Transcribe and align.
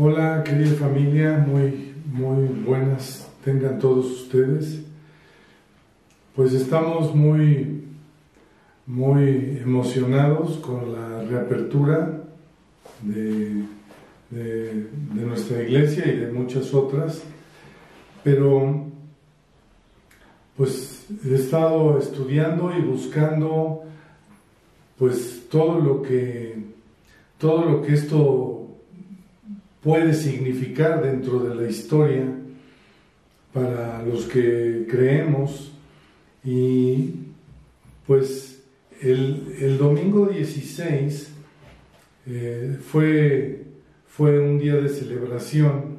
Hola 0.00 0.44
querida 0.44 0.76
familia, 0.76 1.44
muy, 1.46 1.94
muy 2.12 2.46
buenas 2.64 3.28
tengan 3.44 3.78
todos 3.78 4.06
ustedes. 4.06 4.82
Pues 6.36 6.52
estamos 6.52 7.14
muy, 7.14 7.84
muy 8.86 9.58
emocionados 9.62 10.58
con 10.58 10.92
la 10.92 11.22
reapertura 11.24 12.22
de, 13.02 13.64
de, 14.30 14.86
nuestra 15.14 15.62
iglesia 15.62 16.06
y 16.06 16.16
de 16.16 16.32
muchas 16.32 16.72
otras, 16.74 17.22
pero 18.22 18.86
pues 20.56 21.06
he 21.24 21.34
estado 21.34 21.98
estudiando 21.98 22.72
y 22.76 22.82
buscando 22.82 23.84
pues 24.98 25.44
todo 25.48 25.78
lo 25.78 26.02
que 26.02 26.56
todo 27.38 27.64
lo 27.64 27.82
que 27.82 27.94
esto 27.94 28.58
puede 29.82 30.12
significar 30.12 31.02
dentro 31.02 31.38
de 31.40 31.54
la 31.54 31.68
historia 31.68 32.26
para 33.52 34.02
los 34.02 34.24
que 34.24 34.86
creemos. 34.88 35.72
Y 36.44 37.10
pues 38.06 38.60
el, 39.00 39.78
domingo 39.78 40.26
16 40.26 41.30
eh, 42.26 42.78
fue, 42.90 43.64
fue 44.18 44.40
un 44.40 44.58
día 44.58 44.74
de 44.74 44.88
celebración 44.88 45.98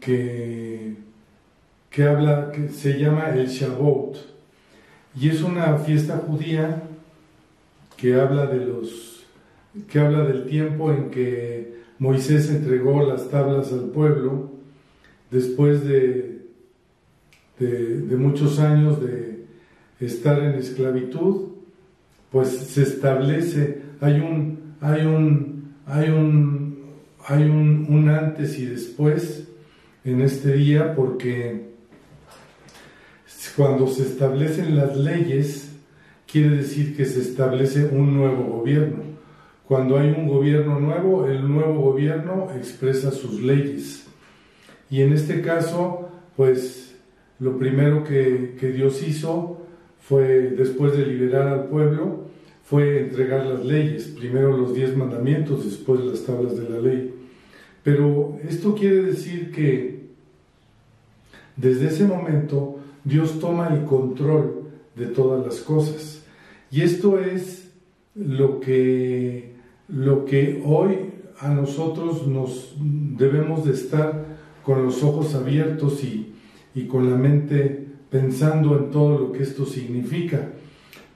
que, 0.00 0.94
que 1.90 2.04
habla, 2.04 2.50
que 2.50 2.70
se 2.70 2.98
llama 2.98 3.28
el 3.28 3.46
Shavuot, 3.46 4.16
y 5.20 5.28
es 5.28 5.42
una 5.42 5.76
fiesta 5.76 6.16
judía 6.26 6.84
que 7.98 8.14
habla 8.14 8.46
de 8.46 8.64
los 8.64 9.26
que 9.86 9.98
habla 9.98 10.24
del 10.24 10.46
tiempo 10.46 10.90
en 10.90 11.10
que 11.10 11.74
Moisés 11.98 12.48
entregó 12.48 13.06
las 13.06 13.28
tablas 13.28 13.70
al 13.74 13.90
pueblo 13.90 14.50
después 15.30 15.84
de, 15.84 16.46
de, 17.58 18.16
muchos 18.16 18.58
años 18.60 18.98
de 19.02 19.44
estar 20.00 20.42
en 20.42 20.54
esclavitud, 20.54 21.48
pues 22.32 22.48
se 22.48 22.82
establece, 22.82 23.82
hay 24.00 24.20
un, 24.20 24.74
hay 24.80 25.04
un, 25.04 25.55
hay 25.86 26.10
un, 26.10 26.84
hay 27.26 27.44
un, 27.44 27.86
un 27.88 28.08
antes 28.08 28.58
y 28.58 28.66
después 28.66 29.48
en 30.04 30.20
este 30.20 30.52
día 30.52 30.94
porque 30.94 31.66
cuando 33.56 33.86
se 33.86 34.02
establecen 34.02 34.76
las 34.76 34.96
leyes, 34.96 35.72
quiere 36.30 36.56
decir 36.56 36.96
que 36.96 37.06
se 37.06 37.20
establece 37.20 37.86
un 37.86 38.14
nuevo 38.14 38.44
gobierno. 38.58 39.04
Cuando 39.66 39.98
hay 39.98 40.10
un 40.10 40.28
gobierno 40.28 40.78
nuevo, 40.78 41.26
el 41.26 41.48
nuevo 41.48 41.80
gobierno 41.80 42.48
expresa 42.56 43.10
sus 43.10 43.42
leyes. 43.42 44.06
Y 44.90 45.02
en 45.02 45.12
este 45.12 45.40
caso, 45.40 46.10
pues 46.36 46.96
lo 47.38 47.58
primero 47.58 48.04
que, 48.04 48.56
Dios 48.74 49.02
hizo 49.06 49.62
fue, 50.00 50.50
después 50.50 50.96
de 50.96 51.06
liberar 51.06 51.48
al 51.48 51.64
pueblo, 51.64 52.26
fue 52.66 53.00
entregar 53.00 53.46
las 53.46 53.64
leyes, 53.64 54.04
primero 54.18 54.56
los 54.56 54.74
diez 54.74 54.96
mandamientos, 54.96 55.64
después 55.64 56.00
las 56.00 56.24
tablas 56.24 56.56
de 56.56 56.68
la 56.68 56.80
ley. 56.80 57.14
Pero 57.82 58.38
esto 58.46 58.74
quiere 58.74 59.02
decir 59.02 59.52
que 59.52 60.06
desde 61.56 61.86
ese 61.86 62.04
momento 62.04 62.80
Dios 63.04 63.38
toma 63.38 63.68
el 63.68 63.84
control 63.84 64.64
de 64.96 65.06
todas 65.06 65.46
las 65.46 65.60
cosas. 65.60 66.24
Y 66.72 66.82
esto 66.82 67.20
es 67.20 67.70
lo 68.16 68.58
que 68.58 69.54
lo 69.88 70.24
que 70.24 70.60
hoy 70.64 70.98
a 71.38 71.50
nosotros 71.50 72.26
nos 72.26 72.74
debemos 72.80 73.64
de 73.64 73.72
estar 73.74 74.24
con 74.64 74.84
los 74.84 75.04
ojos 75.04 75.34
abiertos 75.36 76.02
y, 76.02 76.32
con 76.88 77.08
la 77.08 77.16
mente 77.16 77.86
pensando 78.10 78.76
en 78.76 78.90
todo 78.90 79.18
lo 79.18 79.32
que 79.32 79.42
esto 79.42 79.64
significa, 79.64 80.50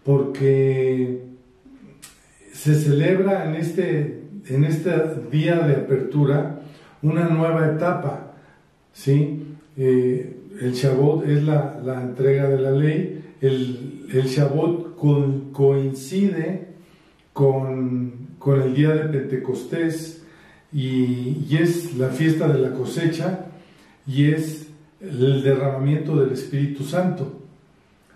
porque 0.05 1.30
se 2.61 2.75
celebra 2.75 3.49
en 3.49 3.55
este, 3.55 4.23
en 4.49 4.65
este 4.65 4.91
día 5.31 5.61
de 5.61 5.77
apertura 5.77 6.61
una 7.03 7.29
nueva 7.29 7.67
etapa, 7.73 8.35
¿sí? 8.93 9.57
Eh, 9.77 10.37
el 10.61 10.73
Shabbat 10.73 11.27
es 11.27 11.43
la, 11.45 12.03
entrega 12.03 12.49
de 12.49 12.59
la 12.59 12.73
ley, 12.73 13.25
el, 13.41 14.07
el 14.13 14.25
Shabbat 14.25 14.97
coincide 15.53 16.69
con 17.33 18.21
con 18.41 18.63
el 18.63 18.75
día 18.75 18.95
de 18.95 19.19
Pentecostés 19.19 20.25
y, 20.73 21.55
es 21.55 21.95
la 21.97 22.09
fiesta 22.09 22.49
de 22.49 22.59
la 22.59 22.73
cosecha 22.73 23.47
y 24.07 24.33
es 24.33 24.69
el 25.01 25.43
derramamiento 25.43 26.17
del 26.17 26.33
Espíritu 26.33 26.83
Santo. 26.83 27.39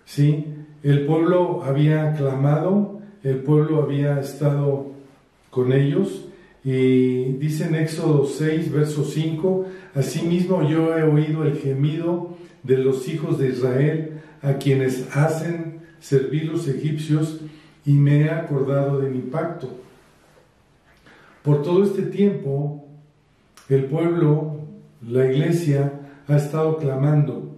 ¿Sí? 0.03 0.45
El 0.81 1.05
pueblo 1.05 1.63
había 1.63 2.13
clamado, 2.13 3.01
el 3.25 3.39
pueblo 3.39 3.81
había 3.81 4.19
estado 4.19 4.91
con 5.49 5.73
ellos 5.73 6.25
y 6.63 7.33
dice 7.33 7.65
en 7.65 7.75
Éxodo 7.75 8.25
6, 8.25 8.71
verso 8.71 9.03
5, 9.03 9.65
Asimismo 9.95 10.67
yo 10.69 10.95
he 10.95 11.03
oído 11.03 11.43
el 11.43 11.57
gemido 11.57 12.37
de 12.61 12.77
los 12.77 13.07
hijos 13.07 13.39
de 13.39 13.49
Israel 13.49 14.21
a 14.43 14.53
quienes 14.53 15.07
hacen 15.15 15.81
servir 15.99 16.45
los 16.45 16.67
egipcios 16.67 17.41
y 17.83 17.93
me 17.93 18.21
he 18.21 18.29
acordado 18.29 18.99
de 18.99 19.09
mi 19.09 19.21
pacto. 19.21 19.69
Por 21.41 21.63
todo 21.63 21.83
este 21.83 22.03
tiempo, 22.03 22.87
el 23.69 23.85
pueblo, 23.85 24.59
la 25.01 25.25
iglesia, 25.25 25.93
ha 26.27 26.37
estado 26.37 26.77
clamando, 26.77 27.55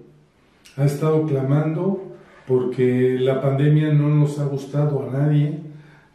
ha 0.78 0.86
estado 0.86 1.26
clamando 1.26 2.08
porque 2.48 3.18
la 3.20 3.42
pandemia 3.42 3.92
no 3.94 4.08
nos 4.08 4.40
ha 4.40 4.46
gustado 4.46 5.04
a 5.04 5.12
nadie, 5.12 5.60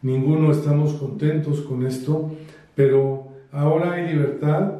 ninguno 0.01 0.51
estamos 0.51 0.93
contentos 0.93 1.61
con 1.61 1.85
esto, 1.85 2.31
pero 2.75 3.27
ahora 3.51 3.93
hay 3.93 4.13
libertad, 4.13 4.73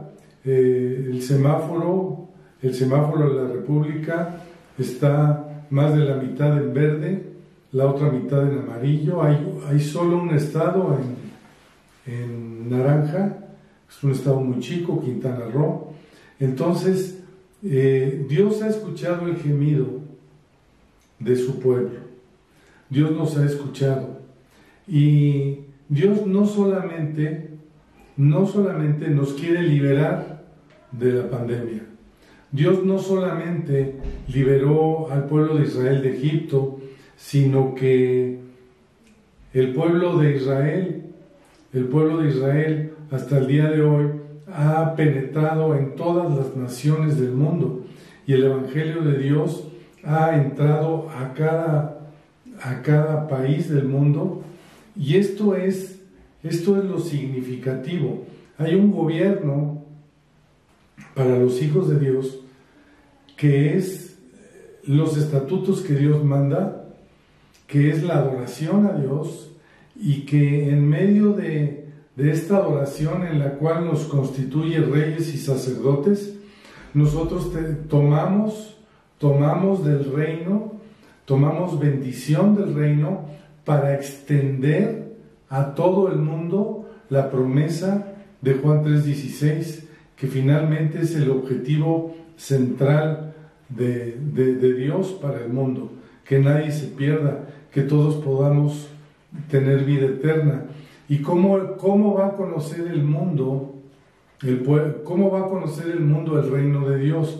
eh, 0.43 1.09
el 1.11 1.21
semáforo, 1.21 2.29
el 2.61 2.73
semáforo 2.73 3.29
de 3.29 3.43
la 3.43 3.53
República 3.53 4.41
está 4.79 5.65
más 5.69 5.95
de 5.95 6.05
la 6.05 6.15
mitad 6.15 6.57
en 6.57 6.73
verde, 6.73 7.23
la 7.71 7.85
otra 7.85 8.09
mitad 8.09 8.51
en 8.51 8.59
amarillo, 8.59 9.21
hay, 9.21 9.79
solo 9.79 10.17
un 10.17 10.31
estado 10.31 10.97
en, 12.07 12.13
en 12.13 12.69
Naranja, 12.69 13.37
es 13.87 14.03
un 14.03 14.11
estado 14.11 14.39
muy 14.39 14.59
chico, 14.59 15.01
Quintana 15.01 15.45
Roo. 15.53 15.93
Entonces, 16.39 17.23
eh, 17.63 18.25
Dios 18.27 18.61
ha 18.63 18.69
escuchado 18.69 19.27
el 19.27 19.37
gemido 19.37 20.02
de 21.19 21.35
su 21.35 21.59
pueblo. 21.59 21.99
Dios 22.89 23.11
nos 23.11 23.37
ha 23.37 23.45
escuchado. 23.45 24.21
Y 24.87 25.59
Dios 25.89 26.25
no 26.25 26.45
solamente, 26.45 27.51
no 28.17 28.45
solamente 28.45 29.09
nos 29.09 29.33
quiere 29.33 29.63
liberar 29.63 30.43
de 30.91 31.13
la 31.13 31.29
pandemia. 31.29 31.83
Dios 32.51 32.83
no 32.83 32.99
solamente 32.99 33.95
liberó 34.27 35.11
al 35.11 35.25
pueblo 35.25 35.55
de 35.57 35.63
Israel 35.63 36.01
de 36.01 36.17
Egipto, 36.17 36.79
sino 37.15 37.73
que 37.73 38.39
el 39.53 39.73
pueblo 39.73 40.17
de 40.17 40.35
Israel 40.35 41.03
el 41.73 41.85
pueblo 41.85 42.19
de 42.19 42.29
Israel 42.29 42.93
hasta 43.09 43.39
el 43.39 43.47
día 43.47 43.67
de 43.67 43.81
hoy 43.81 44.05
ha 44.47 44.95
penetrado 44.95 45.75
en 45.75 45.95
todas 45.95 46.31
las 46.37 46.55
naciones 46.55 47.19
del 47.19 47.31
mundo 47.31 47.83
y 48.27 48.33
el 48.33 48.43
Evangelio 48.43 49.01
de 49.01 49.17
Dios 49.17 49.67
ha 50.05 50.35
entrado 50.35 51.09
a 51.09 51.33
cada, 51.33 52.09
a 52.61 52.81
cada 52.81 53.27
país 53.27 53.69
del 53.69 53.85
mundo 53.85 54.43
y 54.95 55.17
esto 55.17 55.55
es, 55.55 55.99
esto 56.43 56.77
es 56.77 56.85
lo 56.85 56.99
significativo. 56.99 58.25
Hay 58.57 58.75
un 58.75 58.91
gobierno 58.91 59.83
para 61.15 61.37
los 61.37 61.61
hijos 61.61 61.89
de 61.89 61.99
Dios 61.99 62.39
que 63.37 63.75
es 63.75 64.15
los 64.85 65.17
estatutos 65.17 65.81
que 65.81 65.95
Dios 65.95 66.23
manda, 66.23 66.85
que 67.67 67.89
es 67.89 68.03
la 68.03 68.19
adoración 68.19 68.85
a 68.85 68.93
Dios, 68.93 69.51
y 69.95 70.21
que 70.21 70.69
en 70.69 70.87
medio 70.87 71.33
de, 71.33 71.89
esta 72.17 72.57
adoración 72.57 73.25
en 73.25 73.39
la 73.39 73.55
cual 73.55 73.85
nos 73.85 74.05
constituye 74.05 74.79
reyes 74.79 75.33
y 75.33 75.37
sacerdotes, 75.37 76.35
nosotros 76.93 77.51
tomamos, 77.89 78.77
tomamos 79.23 79.85
del 79.85 80.11
reino, 80.11 80.73
tomamos 81.23 81.79
bendición 81.79 82.57
del 82.57 82.75
reino 82.75 83.21
para 83.63 83.95
extender 83.95 85.13
a 85.47 85.75
todo 85.75 86.11
el 86.11 86.17
mundo 86.17 86.89
la 87.07 87.31
promesa 87.31 88.15
de 88.41 88.55
Juan 88.55 88.83
3:16, 88.83 89.87
que 90.17 90.27
finalmente 90.27 90.99
es 90.99 91.15
el 91.15 91.31
objetivo 91.31 92.13
central 92.35 93.33
de, 93.69 94.17
Dios 94.77 95.17
para 95.21 95.39
el 95.39 95.53
mundo, 95.53 95.89
que 96.25 96.39
nadie 96.39 96.73
se 96.73 96.87
pierda, 96.87 97.47
que 97.71 97.83
todos 97.83 98.15
podamos 98.15 98.89
tener 99.49 99.85
vida 99.85 100.07
eterna. 100.07 100.65
¿Y 101.07 101.19
cómo, 101.19 101.77
cómo 101.77 102.15
va 102.15 102.27
a 102.27 102.33
conocer 102.33 102.87
el 102.87 103.03
mundo, 103.03 103.75
el, 104.41 104.65
cómo 105.05 105.31
va 105.31 105.45
a 105.45 105.47
conocer 105.47 105.91
el 105.91 106.01
mundo 106.01 106.37
el 106.37 106.51
reino 106.51 106.89
de 106.89 106.97
Dios? 106.97 107.39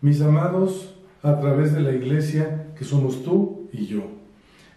Mis 0.00 0.20
amados, 0.22 0.94
a 1.22 1.40
través 1.40 1.74
de 1.74 1.80
la 1.80 1.92
iglesia 1.92 2.68
que 2.76 2.84
somos 2.84 3.22
tú 3.24 3.68
y 3.72 3.86
yo. 3.86 4.02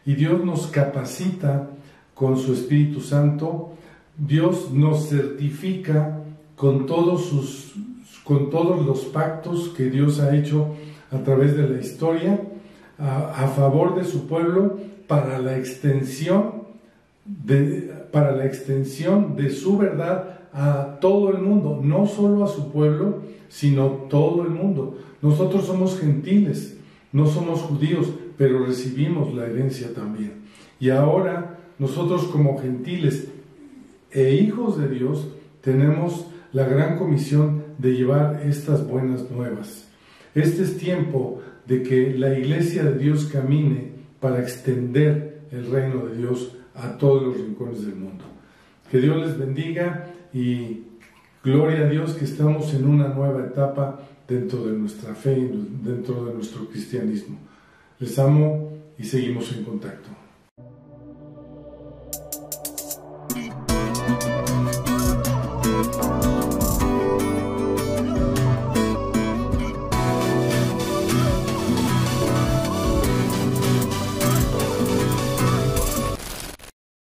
Y 0.06 0.16
Dios 0.16 0.44
nos 0.44 0.68
capacita 0.68 1.70
con 2.14 2.38
su 2.38 2.54
Espíritu 2.54 3.02
Santo, 3.02 3.74
Dios 4.18 4.72
nos 4.72 5.10
certifica 5.10 6.20
con 6.56 6.86
todos, 6.86 7.26
sus, 7.26 7.74
con 8.24 8.50
todos 8.50 8.86
los 8.86 9.06
pactos 9.06 9.70
que 9.70 9.90
Dios 9.90 10.20
ha 10.20 10.36
hecho 10.36 10.76
a 11.12 11.18
través 11.20 11.56
de 11.58 11.68
la 11.68 11.80
historia 11.80 12.40
a, 13.00 13.48
favor 13.48 13.96
de 13.96 14.04
su 14.04 14.28
pueblo 14.28 14.78
para 15.08 15.40
la 15.40 15.58
extensión 15.58 16.62
de, 17.26 17.92
para 18.12 18.32
la 18.32 18.46
extensión 18.46 19.36
de 19.36 19.50
su 19.50 19.78
verdad 19.78 20.41
a 20.54 20.98
todo 21.00 21.30
el 21.32 21.40
mundo, 21.40 21.80
no 21.82 22.06
solo 22.06 22.44
a 22.44 22.48
su 22.48 22.72
pueblo, 22.72 23.22
sino 23.50 23.88
todo 24.10 24.44
el 24.44 24.50
mundo. 24.50 24.98
Nosotros 25.22 25.66
somos 25.66 26.00
gentiles, 26.00 26.78
no 27.12 27.28
somos 27.28 27.62
judíos, 27.62 28.08
pero 28.38 28.66
recibimos 28.66 29.34
la 29.34 29.46
herencia 29.46 29.94
también. 29.94 30.42
Y 30.80 30.90
ahora 30.90 31.60
nosotros 31.78 32.26
como 32.26 32.58
gentiles 32.58 33.28
e 34.12 34.34
hijos 34.34 34.78
de 34.80 34.90
Dios 34.90 35.28
tenemos 35.62 36.28
la 36.54 36.66
gran 36.66 36.98
comisión 36.98 37.64
de 37.78 37.94
llevar 37.94 38.42
estas 38.46 38.88
buenas 38.88 39.30
nuevas. 39.32 39.88
Este 40.36 40.64
es 40.64 40.78
tiempo 40.78 41.42
de 41.66 41.84
que 41.84 42.14
la 42.18 42.38
iglesia 42.38 42.84
de 42.84 42.98
Dios 42.98 43.26
camine 43.26 43.92
para 44.20 44.42
extender 44.42 45.42
el 45.52 45.70
reino 45.70 46.06
de 46.06 46.18
Dios 46.18 46.56
a 46.76 46.98
todos 46.98 47.24
los 47.24 47.38
rincones 47.38 47.86
del 47.86 47.96
mundo. 47.96 48.24
Que 48.90 49.00
Dios 49.00 49.18
les 49.18 49.38
bendiga 49.38 50.08
y 50.34 50.84
gloria 51.44 51.86
a 51.86 51.90
Dios 51.90 52.14
que 52.14 52.26
estamos 52.26 52.74
en 52.74 52.88
una 52.88 53.10
nueva 53.10 53.46
etapa 53.46 54.00
dentro 54.28 54.66
de 54.66 54.78
nuestra 54.78 55.14
fe 55.14 55.38
y 55.38 55.78
dentro 55.84 56.26
de 56.26 56.34
nuestro 56.34 56.68
cristianismo. 56.70 57.38
Les 58.00 58.18
amo 58.18 58.72
y 58.98 59.04
seguimos 59.04 59.52
en 59.54 59.64
contacto. 59.64 60.21